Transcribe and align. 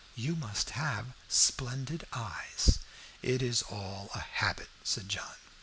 You 0.15 0.35
must 0.35 0.71
have 0.71 1.13
splendid 1.27 2.07
eyes." 2.11 2.79
"It 3.21 3.43
is 3.43 3.61
all 3.61 4.09
a 4.15 4.19
habit," 4.19 4.69
said 4.83 5.07
John. 5.09 5.35